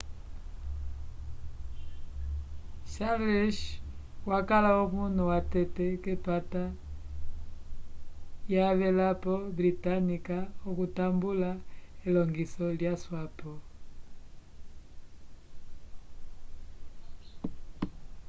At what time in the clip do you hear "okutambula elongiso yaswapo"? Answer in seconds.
10.69-13.51